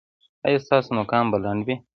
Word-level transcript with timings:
ایا 0.45 0.59
ستاسو 0.65 0.89
نوکان 0.97 1.25
به 1.31 1.37
لنډ 1.43 1.61
وي؟ 1.67 1.75